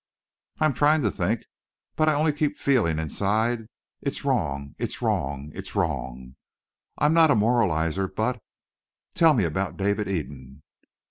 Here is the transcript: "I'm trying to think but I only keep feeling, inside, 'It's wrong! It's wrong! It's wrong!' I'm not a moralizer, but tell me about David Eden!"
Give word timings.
"I'm 0.57 0.73
trying 0.73 1.03
to 1.03 1.11
think 1.11 1.43
but 1.95 2.09
I 2.09 2.15
only 2.15 2.33
keep 2.33 2.57
feeling, 2.57 2.97
inside, 2.97 3.67
'It's 4.01 4.25
wrong! 4.25 4.73
It's 4.79 4.99
wrong! 4.99 5.51
It's 5.53 5.75
wrong!' 5.75 6.37
I'm 6.97 7.13
not 7.13 7.29
a 7.29 7.35
moralizer, 7.35 8.07
but 8.07 8.41
tell 9.13 9.35
me 9.35 9.43
about 9.43 9.77
David 9.77 10.09
Eden!" 10.09 10.63